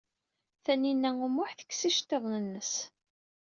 [0.63, 2.73] Tinhinan u Muḥ tekkes iceḍḍiḍen-nnes.